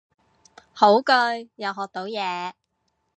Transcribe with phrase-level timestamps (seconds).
[0.73, 1.11] 好句，
[1.57, 2.53] 又學到嘢